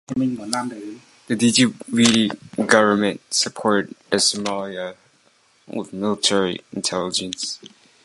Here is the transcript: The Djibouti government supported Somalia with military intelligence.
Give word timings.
The 0.07 0.15
Djibouti 1.35 2.65
government 2.67 3.21
supported 3.31 3.95
Somalia 4.11 4.95
with 5.67 5.93
military 5.93 6.61
intelligence. 6.73 7.59